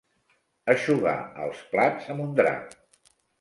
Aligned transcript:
Eixugar 0.73 1.13
els 1.43 1.61
plats 1.75 2.09
amb 2.15 2.25
un 2.25 2.33
drap. 2.41 2.75